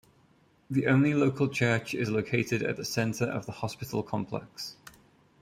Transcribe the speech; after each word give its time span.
The 0.67 0.87
only 0.87 1.13
local 1.13 1.47
church 1.47 1.93
is 1.93 2.09
located 2.09 2.63
at 2.63 2.75
the 2.75 2.83
center 2.83 3.25
of 3.25 3.45
the 3.45 3.51
hospital 3.51 4.01
complex. 4.01 4.75